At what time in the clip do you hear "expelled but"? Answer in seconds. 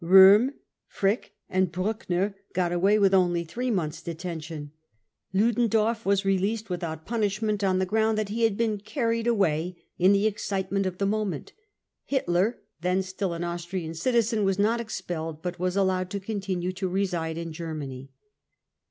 14.81-15.59